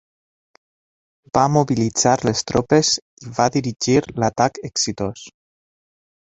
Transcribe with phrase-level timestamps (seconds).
[1.37, 2.91] Va "mobilitzar les tropes
[3.27, 5.31] i va dirigir l'atac exitós".